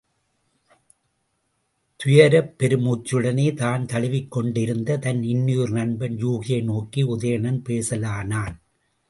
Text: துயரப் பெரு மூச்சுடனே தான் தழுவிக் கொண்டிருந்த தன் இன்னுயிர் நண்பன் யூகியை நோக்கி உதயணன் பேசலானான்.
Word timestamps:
துயரப் 1.99 2.49
பெரு 2.57 2.77
மூச்சுடனே 2.77 3.45
தான் 3.53 3.85
தழுவிக் 3.85 4.31
கொண்டிருந்த 4.31 4.97
தன் 4.97 5.21
இன்னுயிர் 5.23 5.71
நண்பன் 5.71 6.17
யூகியை 6.17 6.59
நோக்கி 6.63 7.03
உதயணன் 7.03 7.61
பேசலானான். 7.69 8.57